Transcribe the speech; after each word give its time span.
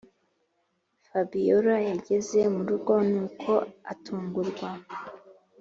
fabiora 1.07 1.75
yageze 1.89 2.39
murugo 2.55 2.93
nuko 3.09 3.53
atungurwa 3.91 4.69